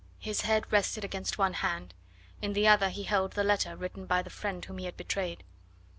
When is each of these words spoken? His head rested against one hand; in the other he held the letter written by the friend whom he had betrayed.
His 0.17 0.41
head 0.41 0.65
rested 0.71 1.05
against 1.05 1.37
one 1.37 1.53
hand; 1.53 1.93
in 2.41 2.53
the 2.53 2.67
other 2.67 2.89
he 2.89 3.03
held 3.03 3.33
the 3.33 3.43
letter 3.43 3.75
written 3.75 4.07
by 4.07 4.23
the 4.23 4.31
friend 4.31 4.65
whom 4.65 4.79
he 4.79 4.85
had 4.85 4.97
betrayed. 4.97 5.43